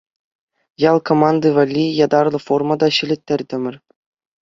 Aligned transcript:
Ял 0.89 0.97
команди 1.07 1.49
валли 1.57 1.85
ятарлӑ 2.05 2.39
форма 2.47 2.75
та 2.81 2.87
ҫӗлеттертӗмӗр. 2.99 3.75